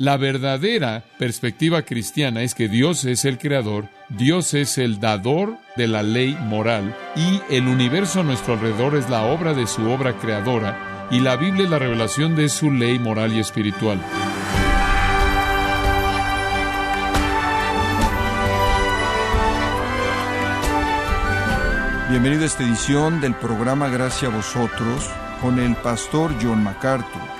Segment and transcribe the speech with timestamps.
[0.00, 5.88] La verdadera perspectiva cristiana es que Dios es el creador, Dios es el dador de
[5.88, 10.16] la ley moral y el universo a nuestro alrededor es la obra de su obra
[10.16, 14.00] creadora y la Biblia es la revelación de su ley moral y espiritual.
[22.08, 25.10] Bienvenido a esta edición del programa Gracia a vosotros
[25.40, 27.37] con el pastor John MacArthur.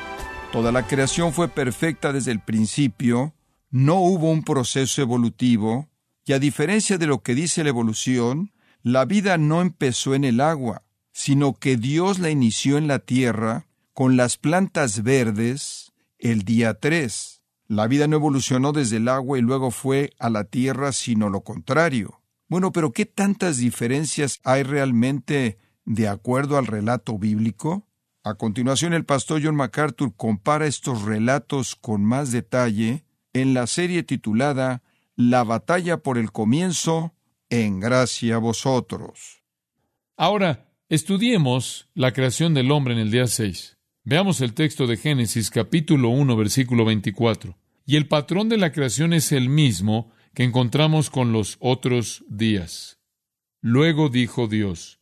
[0.52, 3.34] Toda la creación fue perfecta desde el principio,
[3.70, 5.88] no hubo un proceso evolutivo,
[6.24, 10.40] y a diferencia de lo que dice la evolución, la vida no empezó en el
[10.40, 16.74] agua, sino que Dios la inició en la tierra con las plantas verdes el día
[16.74, 17.42] 3.
[17.66, 21.42] La vida no evolucionó desde el agua y luego fue a la tierra, sino lo
[21.42, 22.22] contrario.
[22.48, 27.87] Bueno, pero ¿qué tantas diferencias hay realmente de acuerdo al relato bíblico?
[28.28, 34.02] A continuación, el pastor John MacArthur compara estos relatos con más detalle en la serie
[34.02, 34.82] titulada
[35.16, 37.14] La batalla por el comienzo,
[37.48, 39.42] en gracia a vosotros.
[40.18, 43.78] Ahora, estudiemos la creación del hombre en el día 6.
[44.04, 47.56] Veamos el texto de Génesis capítulo 1 versículo 24.
[47.86, 53.00] Y el patrón de la creación es el mismo que encontramos con los otros días.
[53.62, 54.97] Luego dijo Dios,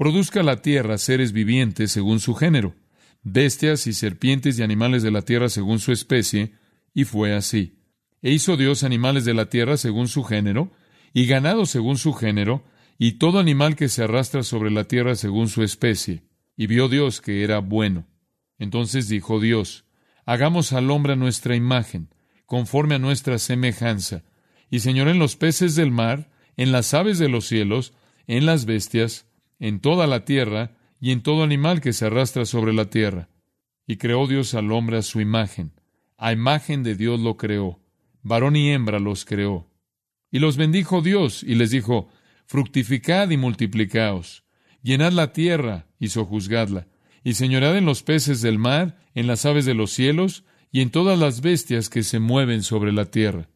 [0.00, 2.74] produzca la tierra seres vivientes según su género,
[3.22, 6.54] bestias y serpientes y animales de la tierra según su especie,
[6.94, 7.76] y fue así.
[8.22, 10.72] E hizo Dios animales de la tierra según su género,
[11.12, 12.64] y ganado según su género,
[12.96, 16.22] y todo animal que se arrastra sobre la tierra según su especie.
[16.56, 18.06] Y vio Dios que era bueno.
[18.58, 19.84] Entonces dijo Dios,
[20.24, 22.08] Hagamos al hombre a nuestra imagen,
[22.46, 24.24] conforme a nuestra semejanza,
[24.70, 27.92] y en los peces del mar, en las aves de los cielos,
[28.26, 29.26] en las bestias,
[29.60, 33.28] en toda la tierra y en todo animal que se arrastra sobre la tierra.
[33.86, 35.72] Y creó Dios al hombre a su imagen.
[36.16, 37.80] A imagen de Dios lo creó.
[38.22, 39.68] Varón y hembra los creó.
[40.30, 42.08] Y los bendijo Dios y les dijo,
[42.46, 44.44] Fructificad y multiplicaos.
[44.82, 46.88] Llenad la tierra y sojuzgadla.
[47.22, 50.90] Y señorad en los peces del mar, en las aves de los cielos, y en
[50.90, 53.48] todas las bestias que se mueven sobre la tierra.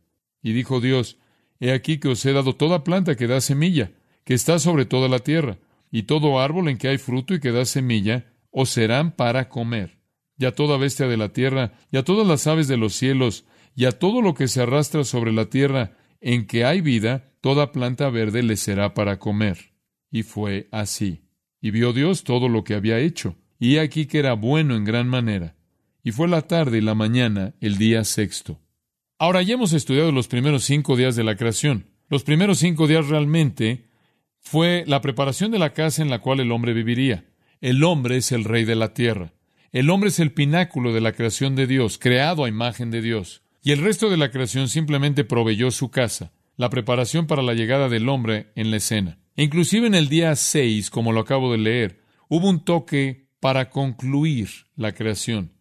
[0.43, 1.19] Y dijo Dios,
[1.61, 3.93] He aquí que os he dado toda planta que da semilla,
[4.25, 5.59] que está sobre toda la tierra,
[5.95, 10.01] y todo árbol en que hay fruto y que da semilla, os serán para comer.
[10.37, 13.45] Y a toda bestia de la tierra, y a todas las aves de los cielos,
[13.77, 17.71] y a todo lo que se arrastra sobre la tierra en que hay vida, toda
[17.71, 19.71] planta verde le será para comer.
[20.11, 21.29] Y fue así.
[21.61, 25.07] Y vio Dios todo lo que había hecho, y aquí que era bueno en gran
[25.07, 25.55] manera.
[26.03, 28.59] Y fue la tarde y la mañana, el día sexto.
[29.17, 31.87] Ahora ya hemos estudiado los primeros cinco días de la creación.
[32.09, 33.94] Los primeros cinco días realmente
[34.45, 37.25] fue la preparación de la casa en la cual el hombre viviría.
[37.61, 39.33] El hombre es el rey de la tierra.
[39.73, 43.43] El hombre es el pináculo de la creación de Dios, creado a imagen de Dios.
[43.63, 47.89] Y el resto de la creación simplemente proveyó su casa, la preparación para la llegada
[47.89, 49.19] del hombre en la escena.
[49.37, 54.49] inclusive en el día 6, como lo acabo de leer, hubo un toque para concluir
[54.77, 55.53] la creación.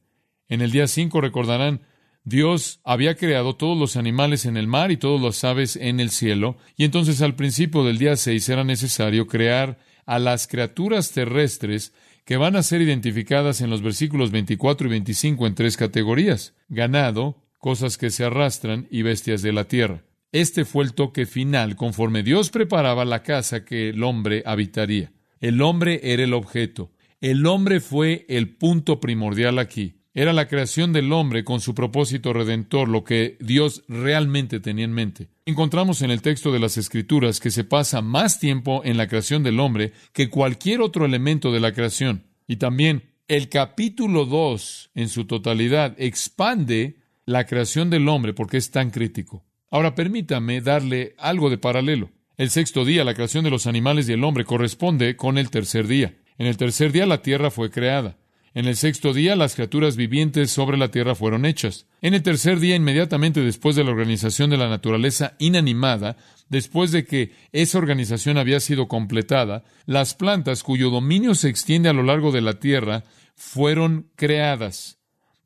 [0.48, 1.82] En el día 5 recordarán,
[2.26, 6.10] Dios había creado todos los animales en el mar y todas las aves en el
[6.10, 11.94] cielo, y entonces al principio del día 6 era necesario crear a las criaturas terrestres
[12.24, 17.44] que van a ser identificadas en los versículos 24 y 25 en tres categorías: ganado,
[17.60, 20.04] cosas que se arrastran y bestias de la tierra.
[20.32, 25.12] Este fue el toque final conforme Dios preparaba la casa que el hombre habitaría.
[25.42, 26.92] El hombre era el objeto.
[27.20, 30.03] El hombre fue el punto primordial aquí.
[30.16, 34.94] Era la creación del hombre con su propósito redentor, lo que Dios realmente tenía en
[34.94, 35.30] mente.
[35.48, 39.42] Encontramos en el texto de las Escrituras que se pasa más tiempo en la creación
[39.42, 42.26] del hombre que cualquier otro elemento de la creación.
[42.48, 48.70] Y también el capítulo 2 en su totalidad expande la creación del hombre porque es
[48.70, 49.44] tan crítico.
[49.72, 52.12] Ahora permítame darle algo de paralelo.
[52.38, 55.88] El sexto día, la creación de los animales y el hombre, corresponde con el tercer
[55.88, 56.14] día.
[56.38, 58.18] En el tercer día la tierra fue creada.
[58.56, 61.88] En el sexto día las criaturas vivientes sobre la tierra fueron hechas.
[62.02, 66.18] En el tercer día, inmediatamente después de la organización de la naturaleza inanimada,
[66.50, 71.94] después de que esa organización había sido completada, las plantas cuyo dominio se extiende a
[71.94, 73.04] lo largo de la tierra
[73.36, 75.00] fueron creadas.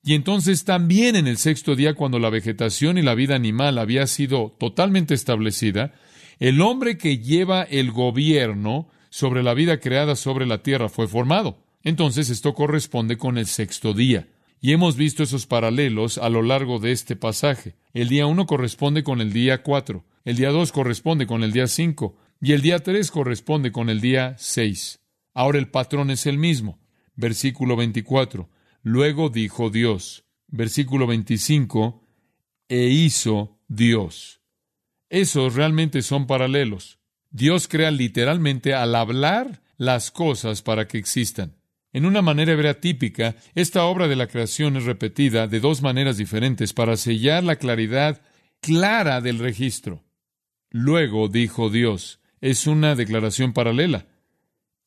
[0.04, 4.06] Y entonces también en el sexto día, cuando la vegetación y la vida animal había
[4.08, 5.94] sido totalmente establecida,
[6.40, 11.67] el hombre que lleva el gobierno sobre la vida creada sobre la tierra fue formado.
[11.88, 14.28] Entonces esto corresponde con el sexto día.
[14.60, 17.78] Y hemos visto esos paralelos a lo largo de este pasaje.
[17.94, 21.66] El día uno corresponde con el día cuatro, el día dos corresponde con el día
[21.68, 25.00] cinco, y el día tres corresponde con el día seis.
[25.34, 26.78] Ahora el patrón es el mismo.
[27.16, 28.50] Versículo 24.
[28.82, 30.26] Luego dijo Dios.
[30.48, 32.06] Versículo 25.
[32.68, 34.42] e hizo Dios.
[35.10, 37.00] Esos realmente son paralelos.
[37.30, 41.57] Dios crea literalmente al hablar las cosas para que existan.
[41.98, 46.16] En una manera hebrea típica, esta obra de la creación es repetida de dos maneras
[46.18, 48.22] diferentes para sellar la claridad
[48.62, 50.04] clara del registro.
[50.70, 54.06] Luego dijo Dios, es una declaración paralela,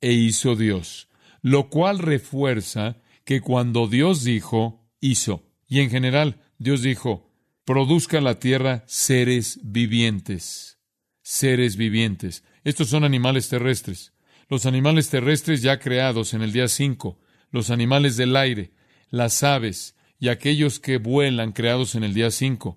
[0.01, 1.09] e hizo Dios,
[1.43, 5.43] lo cual refuerza que cuando Dios dijo, hizo.
[5.67, 7.29] Y en general, Dios dijo,
[7.65, 10.79] produzca la tierra seres vivientes.
[11.23, 12.45] Seres vivientes.
[12.63, 14.13] Estos son animales terrestres.
[14.51, 17.17] Los animales terrestres ya creados en el día 5,
[17.53, 18.73] los animales del aire,
[19.09, 22.77] las aves y aquellos que vuelan creados en el día 5.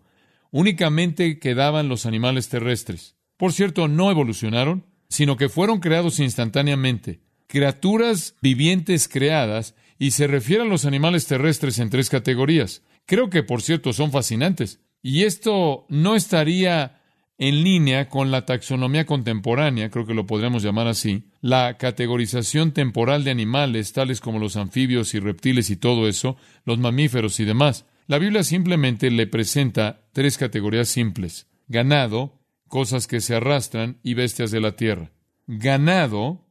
[0.52, 3.16] Únicamente quedaban los animales terrestres.
[3.38, 7.22] Por cierto, no evolucionaron, sino que fueron creados instantáneamente.
[7.48, 12.84] Criaturas vivientes creadas y se refiere a los animales terrestres en tres categorías.
[13.08, 14.80] Creo que, por cierto, son fascinantes.
[15.02, 17.02] Y esto no estaría
[17.38, 23.24] en línea con la taxonomía contemporánea, creo que lo podríamos llamar así, la categorización temporal
[23.24, 27.86] de animales, tales como los anfibios y reptiles y todo eso, los mamíferos y demás.
[28.08, 31.48] La Biblia simplemente le presenta tres categorías simples.
[31.68, 35.12] Ganado, cosas que se arrastran, y bestias de la tierra.
[35.48, 36.46] Ganado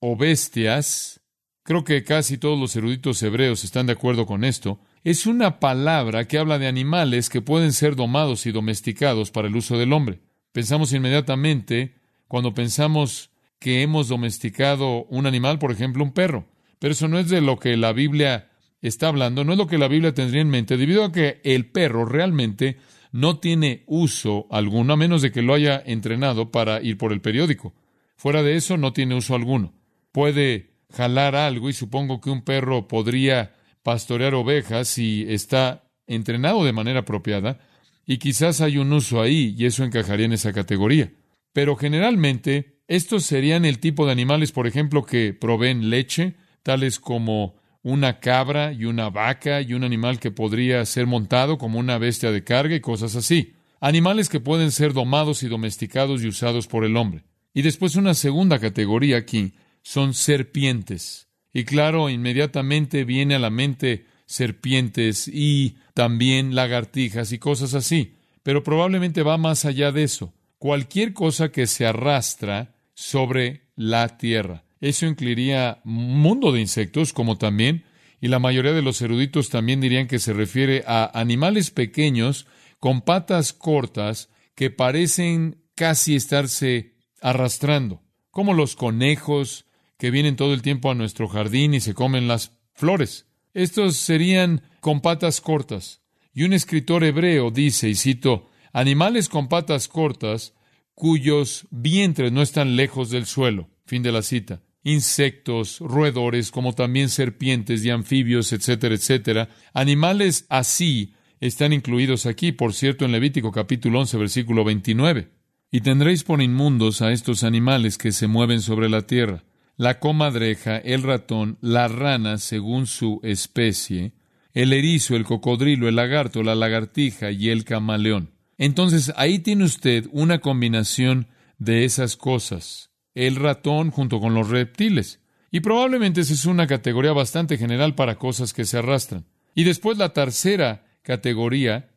[0.00, 1.20] o bestias,
[1.62, 6.26] creo que casi todos los eruditos hebreos están de acuerdo con esto, es una palabra
[6.26, 10.18] que habla de animales que pueden ser domados y domesticados para el uso del hombre.
[10.50, 11.94] Pensamos inmediatamente,
[12.26, 13.30] cuando pensamos
[13.60, 16.48] que hemos domesticado un animal, por ejemplo, un perro.
[16.80, 18.50] Pero eso no es de lo que la Biblia
[18.82, 21.66] está hablando, no es lo que la Biblia tendría en mente, debido a que el
[21.66, 22.78] perro realmente
[23.12, 27.20] no tiene uso alguno, a menos de que lo haya entrenado para ir por el
[27.20, 27.74] periódico.
[28.16, 29.72] Fuera de eso, no tiene uso alguno.
[30.10, 33.52] Puede jalar algo y supongo que un perro podría
[33.86, 37.60] pastorear ovejas si está entrenado de manera apropiada,
[38.04, 41.12] y quizás hay un uso ahí y eso encajaría en esa categoría.
[41.52, 46.34] Pero generalmente estos serían el tipo de animales, por ejemplo, que proveen leche,
[46.64, 51.78] tales como una cabra y una vaca y un animal que podría ser montado como
[51.78, 53.54] una bestia de carga y cosas así.
[53.78, 57.22] Animales que pueden ser domados y domesticados y usados por el hombre.
[57.54, 61.25] Y después una segunda categoría aquí son serpientes.
[61.56, 68.12] Y claro, inmediatamente viene a la mente serpientes y también lagartijas y cosas así.
[68.42, 70.34] Pero probablemente va más allá de eso.
[70.58, 74.64] Cualquier cosa que se arrastra sobre la tierra.
[74.82, 77.84] Eso incluiría un mundo de insectos, como también,
[78.20, 82.46] y la mayoría de los eruditos también dirían que se refiere a animales pequeños
[82.80, 89.65] con patas cortas que parecen casi estarse arrastrando, como los conejos,
[89.98, 93.26] que vienen todo el tiempo a nuestro jardín y se comen las flores.
[93.54, 96.02] Estos serían con patas cortas.
[96.34, 100.52] Y un escritor hebreo dice, y cito, animales con patas cortas
[100.94, 103.70] cuyos vientres no están lejos del suelo.
[103.86, 104.62] Fin de la cita.
[104.82, 109.48] Insectos, roedores, como también serpientes y anfibios, etcétera, etcétera.
[109.72, 115.30] Animales así están incluidos aquí, por cierto, en Levítico capítulo 11, versículo 29.
[115.70, 119.44] Y tendréis por inmundos a estos animales que se mueven sobre la tierra
[119.76, 124.12] la comadreja, el ratón, la rana según su especie,
[124.54, 128.30] el erizo, el cocodrilo, el lagarto, la lagartija y el camaleón.
[128.58, 131.28] Entonces ahí tiene usted una combinación
[131.58, 132.90] de esas cosas.
[133.14, 135.20] El ratón junto con los reptiles.
[135.50, 139.26] Y probablemente esa es una categoría bastante general para cosas que se arrastran.
[139.54, 141.90] Y después la tercera categoría,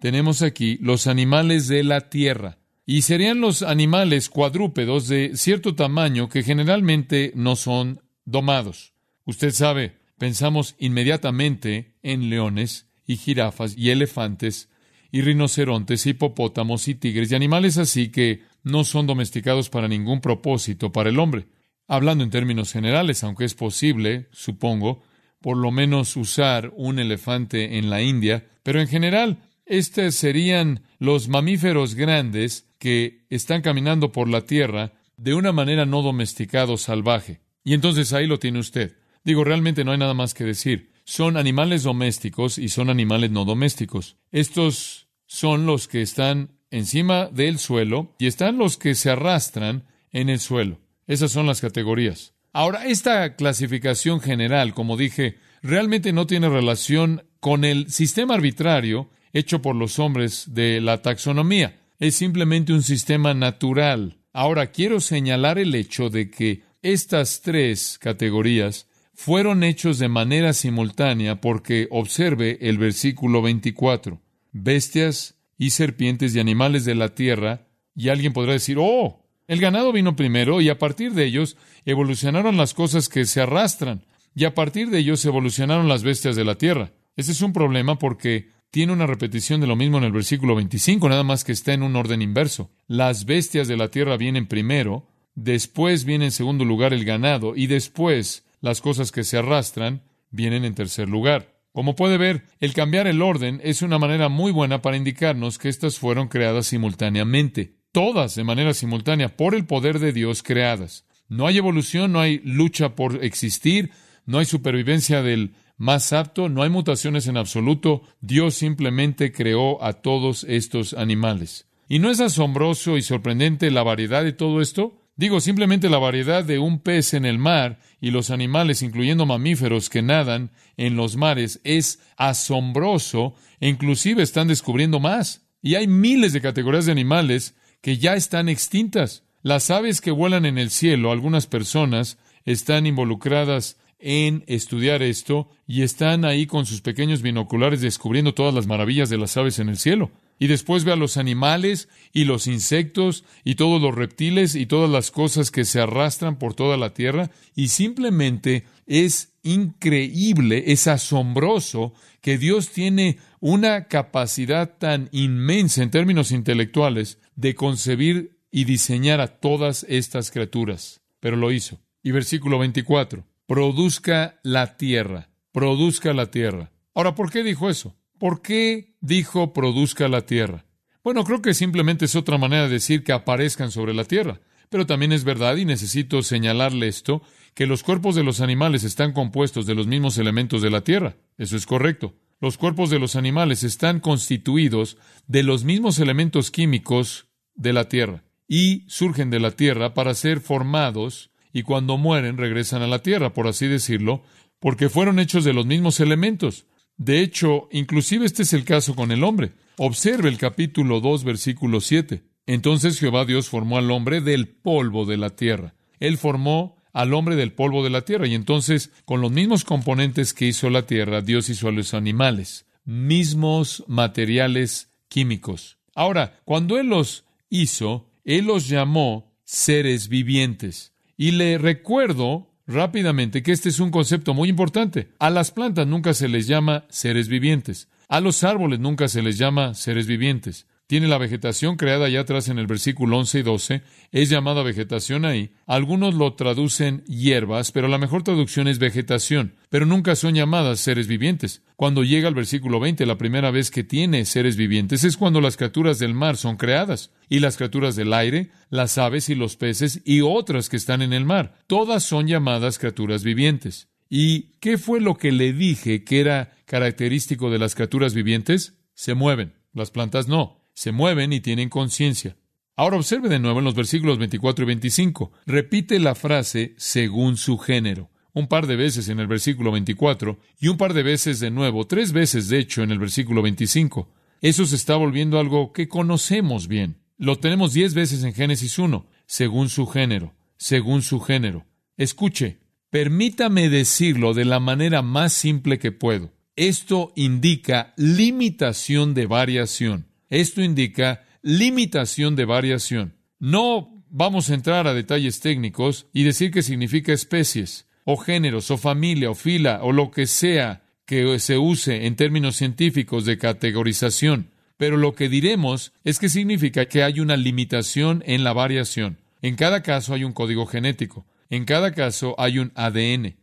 [0.00, 2.59] tenemos aquí los animales de la tierra
[2.90, 8.94] y serían los animales cuadrúpedos de cierto tamaño que generalmente no son domados.
[9.24, 14.70] Usted sabe, pensamos inmediatamente en leones y jirafas y elefantes
[15.12, 20.90] y rinocerontes, hipopótamos y tigres y animales así que no son domesticados para ningún propósito
[20.90, 21.46] para el hombre.
[21.86, 25.04] Hablando en términos generales, aunque es posible, supongo,
[25.40, 29.38] por lo menos usar un elefante en la India, pero en general,
[29.70, 36.02] estos serían los mamíferos grandes que están caminando por la tierra de una manera no
[36.02, 37.40] domesticada o salvaje.
[37.62, 38.96] Y entonces ahí lo tiene usted.
[39.22, 40.92] Digo, realmente no hay nada más que decir.
[41.04, 44.16] Son animales domésticos y son animales no domésticos.
[44.32, 50.30] Estos son los que están encima del suelo y están los que se arrastran en
[50.30, 50.80] el suelo.
[51.06, 52.34] Esas son las categorías.
[52.52, 59.62] Ahora, esta clasificación general, como dije, realmente no tiene relación con el sistema arbitrario hecho
[59.62, 64.18] por los hombres de la taxonomía es simplemente un sistema natural.
[64.32, 71.42] Ahora quiero señalar el hecho de que estas tres categorías fueron hechos de manera simultánea
[71.42, 74.18] porque observe el versículo 24.
[74.52, 79.92] Bestias y serpientes y animales de la tierra, y alguien podrá decir, oh, el ganado
[79.92, 84.54] vino primero y a partir de ellos evolucionaron las cosas que se arrastran, y a
[84.54, 86.92] partir de ellos evolucionaron las bestias de la tierra.
[87.14, 91.08] Ese es un problema porque tiene una repetición de lo mismo en el versículo 25,
[91.08, 92.70] nada más que está en un orden inverso.
[92.86, 97.66] Las bestias de la tierra vienen primero, después viene en segundo lugar el ganado y
[97.66, 101.60] después las cosas que se arrastran vienen en tercer lugar.
[101.72, 105.68] Como puede ver, el cambiar el orden es una manera muy buena para indicarnos que
[105.68, 111.06] éstas fueron creadas simultáneamente, todas de manera simultánea por el poder de Dios creadas.
[111.28, 113.92] No hay evolución, no hay lucha por existir,
[114.26, 119.94] no hay supervivencia del más apto, no hay mutaciones en absoluto, Dios simplemente creó a
[119.94, 121.68] todos estos animales.
[121.88, 125.00] ¿Y no es asombroso y sorprendente la variedad de todo esto?
[125.16, 129.88] Digo, simplemente la variedad de un pez en el mar y los animales, incluyendo mamíferos
[129.88, 135.46] que nadan en los mares, es asombroso e inclusive están descubriendo más.
[135.62, 139.24] Y hay miles de categorías de animales que ya están extintas.
[139.42, 145.82] Las aves que vuelan en el cielo, algunas personas están involucradas en estudiar esto y
[145.82, 149.76] están ahí con sus pequeños binoculares descubriendo todas las maravillas de las aves en el
[149.76, 154.66] cielo y después ve a los animales y los insectos y todos los reptiles y
[154.66, 160.86] todas las cosas que se arrastran por toda la tierra y simplemente es increíble, es
[160.86, 161.92] asombroso
[162.22, 169.38] que Dios tiene una capacidad tan inmensa en términos intelectuales de concebir y diseñar a
[169.38, 171.00] todas estas criaturas.
[171.20, 171.78] Pero lo hizo.
[172.02, 176.70] Y versículo 24, produzca la tierra, produzca la tierra.
[176.94, 177.96] Ahora, ¿por qué dijo eso?
[178.16, 180.66] ¿Por qué dijo produzca la tierra?
[181.02, 184.40] Bueno, creo que simplemente es otra manera de decir que aparezcan sobre la tierra.
[184.68, 187.22] Pero también es verdad, y necesito señalarle esto,
[187.54, 191.16] que los cuerpos de los animales están compuestos de los mismos elementos de la tierra.
[191.36, 192.14] Eso es correcto.
[192.40, 197.26] Los cuerpos de los animales están constituidos de los mismos elementos químicos
[197.56, 202.82] de la tierra y surgen de la tierra para ser formados y cuando mueren regresan
[202.82, 204.22] a la tierra, por así decirlo,
[204.58, 206.66] porque fueron hechos de los mismos elementos.
[206.96, 209.52] De hecho, inclusive este es el caso con el hombre.
[209.78, 212.22] Observe el capítulo 2, versículo 7.
[212.46, 215.74] Entonces Jehová Dios formó al hombre del polvo de la tierra.
[215.98, 218.26] Él formó al hombre del polvo de la tierra.
[218.26, 222.66] Y entonces, con los mismos componentes que hizo la tierra, Dios hizo a los animales.
[222.84, 225.78] Mismos materiales químicos.
[225.94, 230.92] Ahora, cuando Él los hizo, Él los llamó seres vivientes.
[231.20, 235.10] Y le recuerdo rápidamente que este es un concepto muy importante.
[235.18, 237.88] A las plantas nunca se les llama seres vivientes.
[238.08, 240.66] A los árboles nunca se les llama seres vivientes.
[240.90, 243.82] Tiene la vegetación creada allá atrás en el versículo 11 y 12.
[244.10, 245.52] Es llamada vegetación ahí.
[245.64, 249.54] Algunos lo traducen hierbas, pero la mejor traducción es vegetación.
[249.68, 251.62] Pero nunca son llamadas seres vivientes.
[251.76, 255.56] Cuando llega al versículo 20, la primera vez que tiene seres vivientes es cuando las
[255.56, 257.12] criaturas del mar son creadas.
[257.28, 261.12] Y las criaturas del aire, las aves y los peces y otras que están en
[261.12, 261.54] el mar.
[261.68, 263.90] Todas son llamadas criaturas vivientes.
[264.08, 268.74] ¿Y qué fue lo que le dije que era característico de las criaturas vivientes?
[268.94, 269.54] Se mueven.
[269.72, 272.38] Las plantas no se mueven y tienen conciencia.
[272.74, 275.30] Ahora observe de nuevo en los versículos 24 y 25.
[275.44, 278.08] Repite la frase según su género.
[278.32, 281.86] Un par de veces en el versículo 24 y un par de veces de nuevo,
[281.86, 284.10] tres veces de hecho en el versículo 25.
[284.40, 286.96] Eso se está volviendo algo que conocemos bien.
[287.18, 291.66] Lo tenemos diez veces en Génesis 1, según su género, según su género.
[291.98, 292.56] Escuche,
[292.88, 296.32] permítame decirlo de la manera más simple que puedo.
[296.56, 300.09] Esto indica limitación de variación.
[300.30, 303.16] Esto indica limitación de variación.
[303.38, 308.78] No vamos a entrar a detalles técnicos y decir qué significa especies, o géneros, o
[308.78, 314.50] familia, o fila, o lo que sea que se use en términos científicos de categorización.
[314.76, 319.18] Pero lo que diremos es que significa que hay una limitación en la variación.
[319.42, 321.26] En cada caso hay un código genético.
[321.50, 323.36] En cada caso hay un ADN.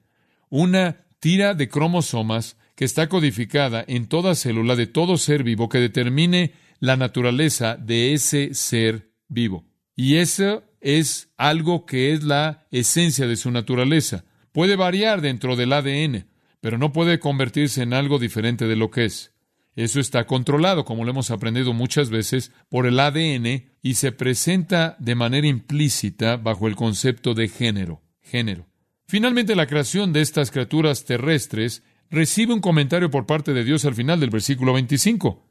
[0.50, 5.80] Una tira de cromosomas que está codificada en toda célula de todo ser vivo que
[5.80, 9.66] determine la naturaleza de ese ser vivo.
[9.96, 14.26] Y eso es algo que es la esencia de su naturaleza.
[14.52, 16.28] Puede variar dentro del ADN,
[16.62, 19.34] pero no puede convertirse en algo diferente de lo que es.
[19.76, 24.96] Eso está controlado, como lo hemos aprendido muchas veces, por el ADN y se presenta
[25.00, 28.02] de manera implícita bajo el concepto de género.
[28.22, 28.68] Género.
[29.08, 33.94] Finalmente, la creación de estas criaturas terrestres recibe un comentario por parte de Dios al
[33.94, 35.47] final del versículo 25.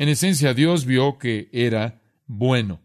[0.00, 2.80] En esencia, Dios vio que era bueno.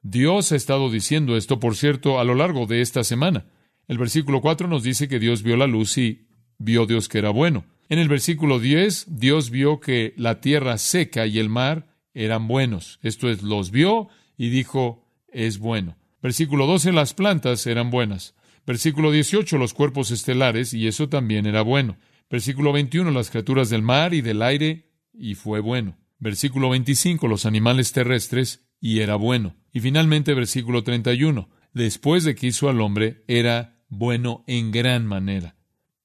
[0.00, 3.46] Dios ha estado diciendo esto, por cierto, a lo largo de esta semana.
[3.88, 6.28] El versículo 4 nos dice que Dios vio la luz y
[6.58, 7.64] vio Dios que era bueno.
[7.88, 13.00] En el versículo 10, Dios vio que la tierra seca y el mar eran buenos.
[13.02, 14.06] Esto es, los vio
[14.38, 15.96] y dijo, es bueno.
[16.22, 18.36] Versículo 12, las plantas eran buenas.
[18.64, 21.96] Versículo 18, los cuerpos estelares, y eso también era bueno.
[22.30, 25.96] Versículo 21, las criaturas del mar y del aire, y fue bueno.
[26.22, 29.56] Versículo 25, los animales terrestres, y era bueno.
[29.72, 35.56] Y finalmente, versículo 31, después de que hizo al hombre, era bueno en gran manera.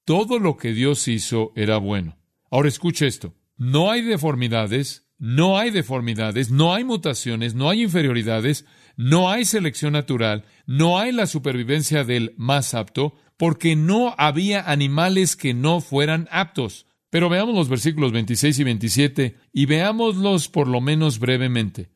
[0.04, 2.18] Todo lo que Dios hizo era bueno.
[2.50, 3.36] Ahora escuche esto.
[3.56, 9.92] No hay deformidades, no hay deformidades, no hay mutaciones, no hay inferioridades, no hay selección
[9.92, 16.26] natural, no hay la supervivencia del más apto, porque no había animales que no fueran
[16.32, 16.87] aptos.
[17.10, 21.90] Pero veamos los versículos 26 y 27 y veámoslos por lo menos brevemente.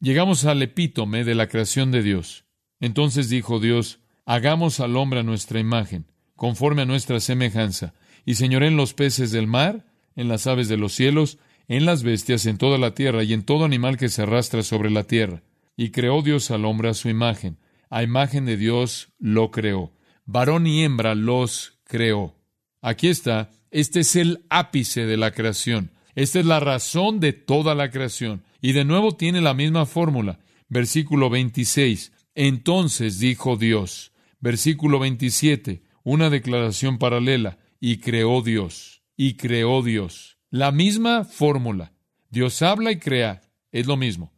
[0.00, 2.44] Llegamos al epítome de la creación de Dios.
[2.78, 8.68] Entonces dijo Dios, hagamos al hombre a nuestra imagen, conforme a nuestra semejanza, y señoré
[8.68, 9.86] en los peces del mar,
[10.16, 11.38] en las aves de los cielos,
[11.68, 14.90] en las bestias, en toda la tierra y en todo animal que se arrastra sobre
[14.90, 15.42] la tierra.
[15.76, 17.58] Y creó Dios al hombre a su imagen.
[17.90, 19.92] A imagen de Dios lo creó.
[20.24, 22.36] Varón y hembra los creó.
[22.82, 23.50] Aquí está.
[23.70, 25.90] Este es el ápice de la creación.
[26.14, 28.42] Esta es la razón de toda la creación.
[28.60, 30.38] Y de nuevo tiene la misma fórmula.
[30.68, 32.12] Versículo 26.
[32.34, 34.12] Entonces dijo Dios.
[34.40, 35.82] Versículo 27.
[36.02, 37.58] Una declaración paralela.
[37.80, 39.02] Y creó Dios.
[39.16, 40.38] Y creó Dios.
[40.50, 41.92] La misma fórmula.
[42.30, 43.42] Dios habla y crea.
[43.72, 44.32] Es lo mismo.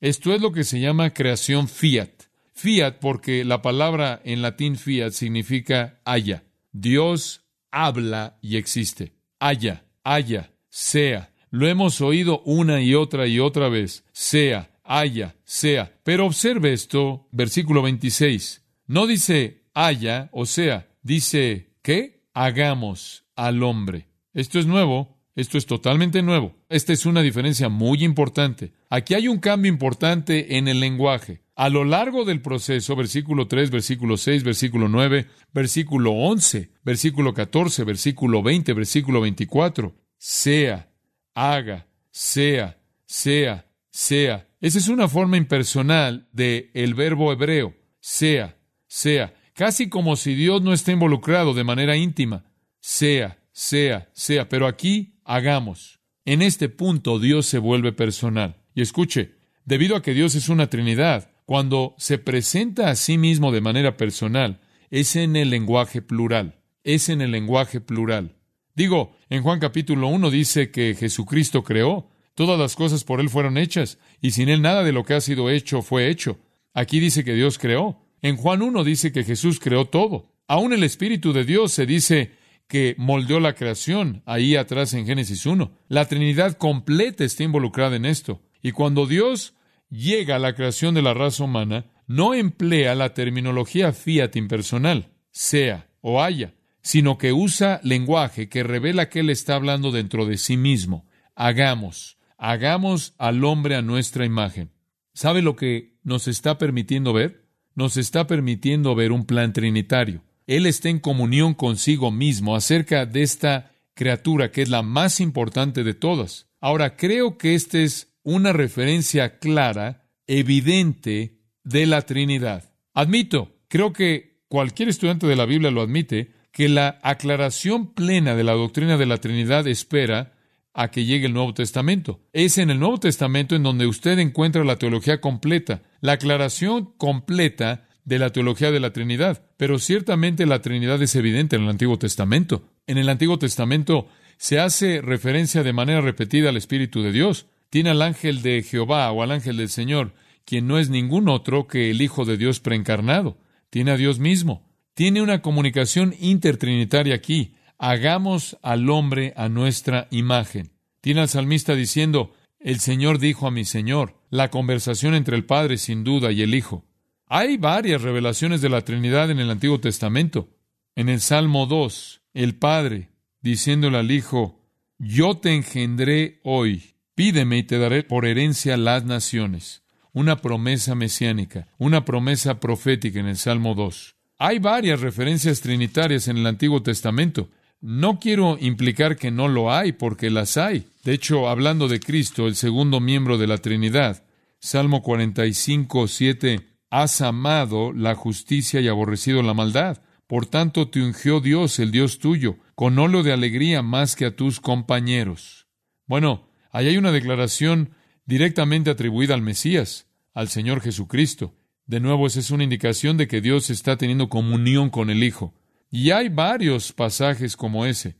[0.00, 2.10] Esto es lo que se llama creación fiat.
[2.52, 6.44] Fiat porque la palabra en latín fiat significa haya.
[6.72, 7.43] Dios
[7.74, 9.12] habla y existe.
[9.38, 11.32] Haya, haya, sea.
[11.50, 14.04] Lo hemos oído una y otra y otra vez.
[14.12, 15.92] Sea, haya, sea.
[16.02, 18.62] Pero observe esto, versículo 26.
[18.86, 24.06] No dice haya o sea, dice que hagamos al hombre.
[24.32, 26.54] Esto es nuevo esto es totalmente nuevo.
[26.68, 28.72] Esta es una diferencia muy importante.
[28.88, 31.42] Aquí hay un cambio importante en el lenguaje.
[31.56, 37.84] A lo largo del proceso, versículo 3, versículo 6, versículo 9, versículo 11, versículo 14,
[37.84, 40.90] versículo 20, versículo 24, sea,
[41.32, 44.48] haga, sea, sea, sea.
[44.60, 48.56] Esa es una forma impersonal del el verbo hebreo, sea,
[48.88, 52.44] sea, casi como si Dios no está involucrado de manera íntima,
[52.80, 54.48] sea, sea, sea.
[54.48, 56.00] Pero aquí hagamos.
[56.24, 58.56] En este punto Dios se vuelve personal.
[58.74, 63.52] Y escuche, debido a que Dios es una Trinidad, cuando se presenta a sí mismo
[63.52, 66.60] de manera personal, es en el lenguaje plural.
[66.84, 68.36] Es en el lenguaje plural.
[68.74, 73.56] Digo, en Juan capítulo 1 dice que Jesucristo creó, todas las cosas por Él fueron
[73.56, 76.38] hechas, y sin Él nada de lo que ha sido hecho fue hecho.
[76.72, 78.00] Aquí dice que Dios creó.
[78.20, 80.32] En Juan 1 dice que Jesús creó todo.
[80.48, 82.32] Aún el Espíritu de Dios se dice
[82.66, 85.70] que moldeó la creación, ahí atrás en Génesis 1.
[85.88, 88.42] La Trinidad completa está involucrada en esto.
[88.62, 89.54] Y cuando Dios
[89.94, 95.88] llega a la creación de la raza humana, no emplea la terminología fiat impersonal, sea
[96.00, 100.56] o haya, sino que usa lenguaje que revela que Él está hablando dentro de sí
[100.56, 101.06] mismo.
[101.34, 104.70] Hagamos, hagamos al hombre a nuestra imagen.
[105.14, 107.46] ¿Sabe lo que nos está permitiendo ver?
[107.74, 110.22] Nos está permitiendo ver un plan trinitario.
[110.46, 115.84] Él está en comunión consigo mismo acerca de esta criatura que es la más importante
[115.84, 116.48] de todas.
[116.60, 122.72] Ahora, creo que esta es una referencia clara, evidente, de la Trinidad.
[122.92, 128.44] Admito, creo que cualquier estudiante de la Biblia lo admite, que la aclaración plena de
[128.44, 130.32] la doctrina de la Trinidad espera
[130.72, 132.20] a que llegue el Nuevo Testamento.
[132.32, 137.86] Es en el Nuevo Testamento en donde usted encuentra la teología completa, la aclaración completa
[138.04, 141.98] de la teología de la Trinidad, pero ciertamente la Trinidad es evidente en el Antiguo
[141.98, 142.62] Testamento.
[142.86, 147.46] En el Antiguo Testamento se hace referencia de manera repetida al Espíritu de Dios.
[147.74, 151.66] Tiene al ángel de Jehová o al ángel del Señor, quien no es ningún otro
[151.66, 153.36] que el Hijo de Dios preencarnado.
[153.68, 154.64] Tiene a Dios mismo.
[154.94, 157.56] Tiene una comunicación intertrinitaria aquí.
[157.76, 160.70] Hagamos al hombre a nuestra imagen.
[161.00, 165.76] Tiene al salmista diciendo, el Señor dijo a mi Señor, la conversación entre el Padre
[165.76, 166.84] sin duda y el Hijo.
[167.26, 170.48] Hay varias revelaciones de la Trinidad en el Antiguo Testamento.
[170.94, 173.10] En el Salmo 2, el Padre,
[173.40, 174.62] diciéndole al Hijo,
[174.96, 179.82] Yo te engendré hoy, pídeme y te daré por herencia las naciones.
[180.12, 184.16] Una promesa mesiánica, una promesa profética en el Salmo 2.
[184.38, 187.50] Hay varias referencias trinitarias en el Antiguo Testamento.
[187.80, 190.86] No quiero implicar que no lo hay, porque las hay.
[191.04, 194.24] De hecho, hablando de Cristo, el segundo miembro de la Trinidad,
[194.58, 200.00] Salmo 45, 7 has amado la justicia y aborrecido la maldad.
[200.26, 204.34] Por tanto te ungió Dios, el Dios tuyo, con óleo de alegría más que a
[204.34, 205.66] tus compañeros.
[206.06, 207.94] Bueno, ahí hay una declaración
[208.26, 211.54] directamente atribuida al Mesías, al Señor Jesucristo.
[211.86, 215.54] De nuevo, esa es una indicación de que Dios está teniendo comunión con el Hijo.
[215.90, 218.16] Y hay varios pasajes como ese.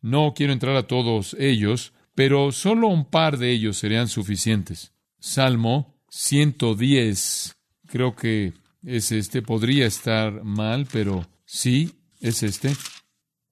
[0.00, 4.92] No quiero entrar a todos ellos, pero solo un par de ellos serían suficientes.
[5.18, 12.74] Salmo 110, creo que es este, podría estar mal, pero sí, es este.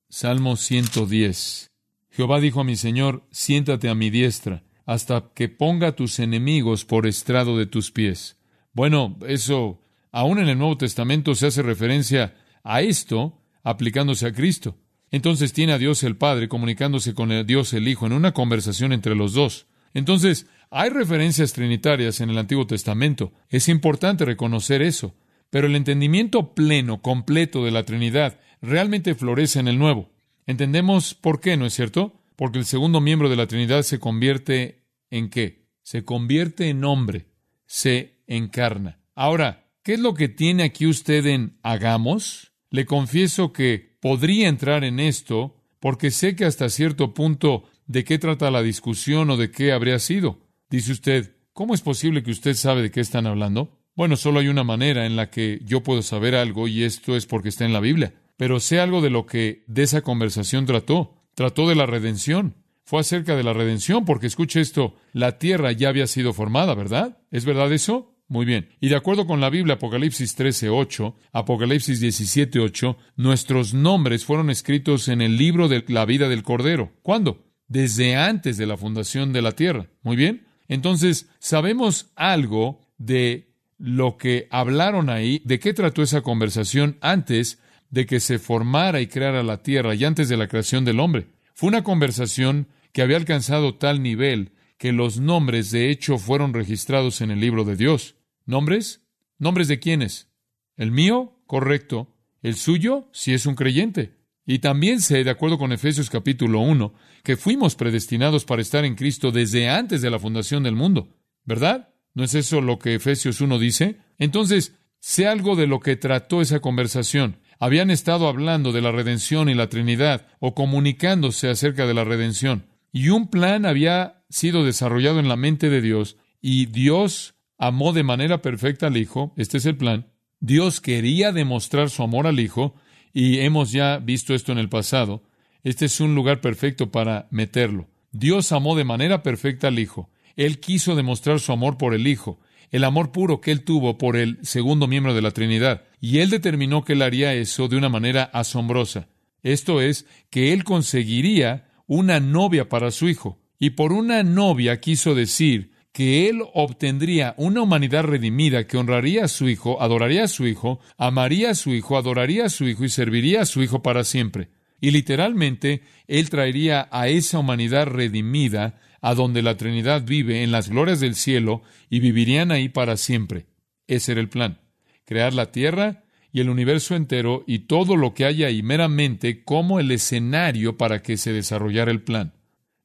[0.09, 1.76] Salmo 110.
[2.17, 7.07] Jehová dijo a mi Señor, siéntate a mi diestra, hasta que ponga tus enemigos por
[7.07, 8.39] estrado de tus pies.
[8.73, 14.79] Bueno, eso, aún en el Nuevo Testamento se hace referencia a esto, aplicándose a Cristo.
[15.11, 19.15] Entonces tiene a Dios el Padre comunicándose con Dios el Hijo en una conversación entre
[19.15, 19.67] los dos.
[19.93, 23.35] Entonces, hay referencias trinitarias en el Antiguo Testamento.
[23.51, 25.15] Es importante reconocer eso.
[25.51, 30.16] Pero el entendimiento pleno, completo de la Trinidad realmente florece en el Nuevo.
[30.47, 32.23] Entendemos por qué, ¿no es cierto?
[32.37, 35.67] Porque el segundo miembro de la Trinidad se convierte en qué?
[35.83, 37.27] Se convierte en hombre,
[37.67, 39.01] se encarna.
[39.15, 42.53] Ahora, ¿qué es lo que tiene aquí usted en hagamos?
[42.71, 48.19] Le confieso que podría entrar en esto porque sé que hasta cierto punto de qué
[48.19, 50.41] trata la discusión o de qué habría sido.
[50.69, 53.81] Dice usted, ¿cómo es posible que usted sabe de qué están hablando?
[53.95, 57.27] Bueno, solo hay una manera en la que yo puedo saber algo y esto es
[57.27, 58.15] porque está en la Biblia.
[58.37, 61.15] Pero sé algo de lo que de esa conversación trató.
[61.35, 62.55] Trató de la redención.
[62.85, 67.19] Fue acerca de la redención porque escuche esto, la tierra ya había sido formada, ¿verdad?
[67.33, 68.17] ¿Es verdad eso?
[68.29, 68.69] Muy bien.
[68.81, 75.21] Y de acuerdo con la Biblia, Apocalipsis 13.8, Apocalipsis 17.8, nuestros nombres fueron escritos en
[75.21, 76.93] el libro de la vida del Cordero.
[77.03, 77.45] ¿Cuándo?
[77.69, 79.89] Desde antes de la fundación de la tierra.
[80.03, 80.47] Muy bien.
[80.69, 88.07] Entonces, sabemos algo de lo que hablaron ahí, de qué trató esa conversación antes de
[88.07, 91.29] que se formara y creara la tierra y antes de la creación del hombre.
[91.55, 97.21] Fue una conversación que había alcanzado tal nivel que los nombres de hecho fueron registrados
[97.21, 98.17] en el libro de Dios.
[98.45, 99.07] ¿Nombres?
[99.39, 100.29] ¿Nombres de quiénes?
[100.77, 101.41] ¿El mío?
[101.47, 102.15] Correcto.
[102.43, 103.09] ¿El suyo?
[103.13, 104.17] Si es un creyente.
[104.45, 106.95] Y también sé, de acuerdo con Efesios capítulo 1,
[107.25, 111.09] que fuimos predestinados para estar en Cristo desde antes de la fundación del mundo.
[111.45, 111.93] ¿Verdad?
[112.15, 113.97] ¿No es eso lo que Efesios 1 dice?
[114.19, 117.39] Entonces, sé algo de lo que trató esa conversación.
[117.59, 122.67] Habían estado hablando de la redención y la Trinidad, o comunicándose acerca de la redención.
[122.93, 128.03] Y un plan había sido desarrollado en la mente de Dios, y Dios amó de
[128.03, 129.33] manera perfecta al Hijo.
[129.37, 130.13] Este es el plan.
[130.41, 132.75] Dios quería demostrar su amor al Hijo,
[133.13, 135.23] y hemos ya visto esto en el pasado.
[135.65, 137.89] Este es un lugar perfecto para meterlo.
[138.13, 140.11] Dios amó de manera perfecta al Hijo.
[140.37, 142.39] Él quiso demostrar su amor por el Hijo,
[142.71, 145.85] el amor puro que él tuvo por el segundo miembro de la Trinidad.
[146.01, 149.09] Y él determinó que él haría eso de una manera asombrosa.
[149.43, 153.39] Esto es, que él conseguiría una novia para su Hijo.
[153.59, 159.29] Y por una novia quiso decir que él obtendría una humanidad redimida que honraría a
[159.29, 162.91] su Hijo, adoraría a su Hijo, amaría a su Hijo, adoraría a su Hijo y
[162.91, 164.51] serviría a su Hijo para siempre.
[164.79, 170.69] Y literalmente, él traería a esa humanidad redimida a donde la Trinidad vive en las
[170.69, 173.47] glorias del cielo y vivirían ahí para siempre.
[173.87, 174.59] Ese era el plan.
[175.05, 179.81] Crear la tierra y el universo entero y todo lo que haya ahí meramente como
[179.81, 182.35] el escenario para que se desarrollara el plan.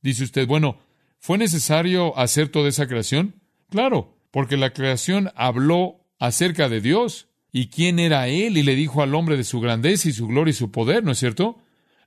[0.02, 0.80] Dice usted, bueno,
[1.22, 3.36] ¿Fue necesario hacer toda esa creación?
[3.70, 9.04] Claro, porque la creación habló acerca de Dios y quién era Él y le dijo
[9.04, 11.60] al hombre de su grandeza y su gloria y su poder, ¿no es cierto?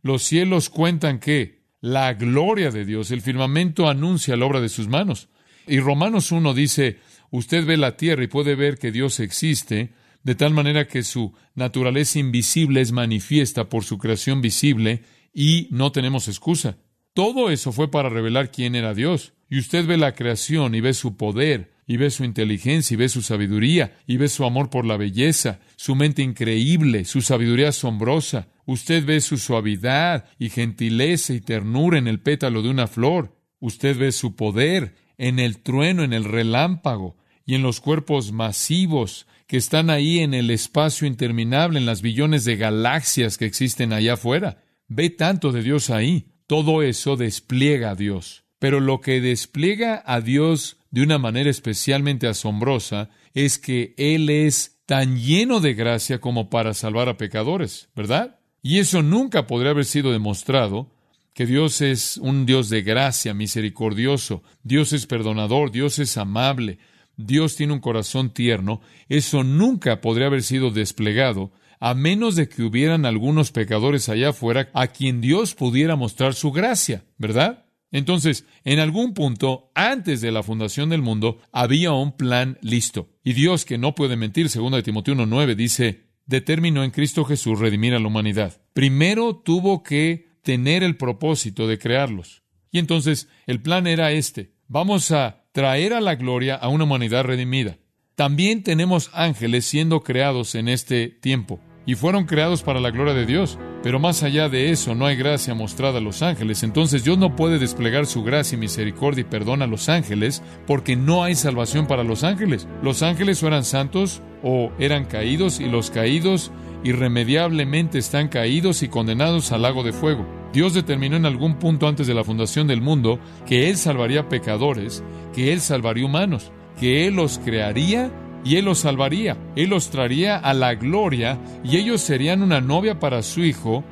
[0.02, 1.53] Los cielos cuentan que
[1.84, 5.28] la gloria de Dios, el firmamento anuncia la obra de sus manos.
[5.66, 6.96] Y Romanos 1 dice,
[7.30, 9.90] usted ve la tierra y puede ver que Dios existe,
[10.22, 15.02] de tal manera que su naturaleza invisible es manifiesta por su creación visible
[15.34, 16.78] y no tenemos excusa.
[17.12, 19.34] Todo eso fue para revelar quién era Dios.
[19.50, 23.10] Y usted ve la creación y ve su poder, y ve su inteligencia, y ve
[23.10, 28.48] su sabiduría, y ve su amor por la belleza, su mente increíble, su sabiduría asombrosa.
[28.66, 33.36] Usted ve su suavidad y gentileza y ternura en el pétalo de una flor.
[33.60, 39.26] Usted ve su poder en el trueno, en el relámpago, y en los cuerpos masivos
[39.46, 44.14] que están ahí en el espacio interminable, en las billones de galaxias que existen allá
[44.14, 44.62] afuera.
[44.88, 46.30] Ve tanto de Dios ahí.
[46.46, 48.44] Todo eso despliega a Dios.
[48.58, 54.80] Pero lo que despliega a Dios de una manera especialmente asombrosa es que Él es
[54.86, 58.38] tan lleno de gracia como para salvar a pecadores, ¿verdad?
[58.66, 60.90] Y eso nunca podría haber sido demostrado,
[61.34, 66.78] que Dios es un Dios de gracia, misericordioso, Dios es perdonador, Dios es amable,
[67.18, 72.62] Dios tiene un corazón tierno, eso nunca podría haber sido desplegado a menos de que
[72.62, 77.66] hubieran algunos pecadores allá afuera a quien Dios pudiera mostrar su gracia, ¿verdad?
[77.90, 83.10] Entonces, en algún punto, antes de la fundación del mundo, había un plan listo.
[83.22, 87.58] Y Dios, que no puede mentir, segundo de Timoteo 1.9, dice, determinó en Cristo Jesús
[87.58, 88.60] redimir a la humanidad.
[88.72, 92.42] Primero tuvo que tener el propósito de crearlos.
[92.70, 94.52] Y entonces, el plan era este.
[94.66, 97.78] Vamos a traer a la gloria a una humanidad redimida.
[98.14, 103.26] También tenemos ángeles siendo creados en este tiempo y fueron creados para la gloria de
[103.26, 103.58] Dios.
[103.84, 106.62] Pero más allá de eso, no hay gracia mostrada a los ángeles.
[106.62, 110.96] Entonces Dios no puede desplegar su gracia y misericordia y perdón a los ángeles porque
[110.96, 112.66] no hay salvación para los ángeles.
[112.82, 116.50] Los ángeles o eran santos o eran caídos y los caídos
[116.82, 120.26] irremediablemente están caídos y condenados al lago de fuego.
[120.54, 125.04] Dios determinó en algún punto antes de la fundación del mundo que Él salvaría pecadores,
[125.34, 128.10] que Él salvaría humanos, que Él los crearía
[128.44, 133.00] y Él los salvaría, Él los traería a la gloria y ellos serían una novia
[133.00, 133.84] para su Hijo,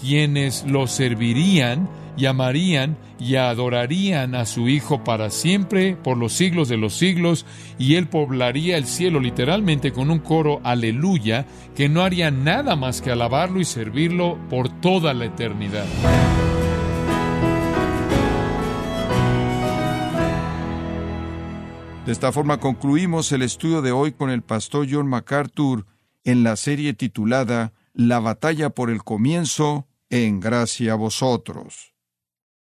[0.00, 6.68] quienes lo servirían y amarían y adorarían a su Hijo para siempre, por los siglos
[6.68, 7.46] de los siglos,
[7.78, 13.02] y Él poblaría el cielo literalmente con un coro aleluya, que no haría nada más
[13.02, 15.86] que alabarlo y servirlo por toda la eternidad.
[22.08, 25.84] De esta forma concluimos el estudio de hoy con el pastor John MacArthur
[26.24, 31.92] en la serie titulada La batalla por el comienzo, en gracia a vosotros.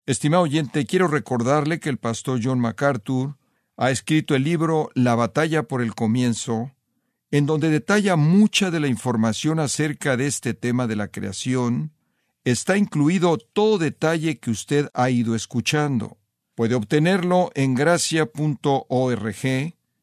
[0.05, 3.37] Estimado oyente, quiero recordarle que el pastor John MacArthur
[3.77, 6.73] ha escrito el libro La batalla por el comienzo,
[7.31, 11.93] en donde detalla mucha de la información acerca de este tema de la creación.
[12.43, 16.17] Está incluido todo detalle que usted ha ido escuchando.
[16.57, 18.25] Puede obtenerlo en gracia.org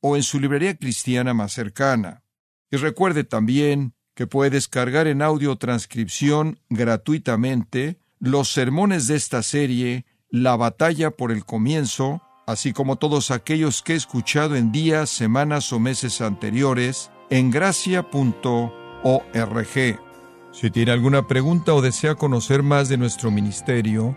[0.00, 2.22] o en su librería cristiana más cercana.
[2.70, 10.06] Y recuerde también que puede descargar en audio transcripción gratuitamente los sermones de esta serie
[10.30, 15.72] La batalla por el comienzo, así como todos aquellos que he escuchado en días, semanas
[15.72, 18.04] o meses anteriores en gracia.org.
[20.52, 24.16] Si tiene alguna pregunta o desea conocer más de nuestro ministerio,